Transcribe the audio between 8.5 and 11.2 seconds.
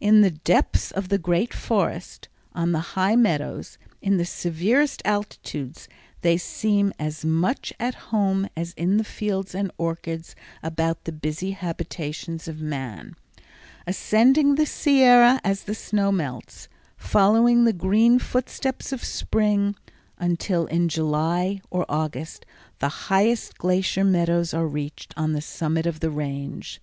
as in the fields and orchards about the